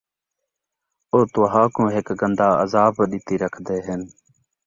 او 1.11 1.19
تہاکوں 1.33 1.87
ہِک 1.93 2.07
گندا 2.19 2.47
عذاب 2.63 2.95
ݙِتی 3.09 3.35
رکھدے 3.41 3.77
ہَن، 3.85 4.01